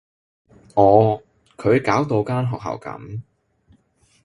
[0.73, 1.21] 哦，
[1.57, 3.21] 佢搞到間學校噉